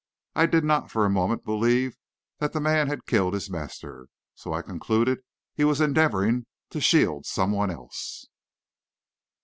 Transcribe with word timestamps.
I 0.35 0.47
did 0.47 0.63
not 0.63 0.89
for 0.89 1.05
a 1.05 1.11
moment 1.11 1.45
believe 1.45 1.95
that 2.39 2.53
the 2.53 2.59
man 2.59 2.87
had 2.87 3.05
killed 3.05 3.35
his 3.35 3.51
master, 3.51 4.07
so 4.33 4.51
I 4.51 4.63
concluded 4.63 5.19
he 5.53 5.63
was 5.63 5.79
endeavoring 5.79 6.47
to 6.71 6.81
shield 6.81 7.27
someone 7.27 7.69
else. 7.69 8.25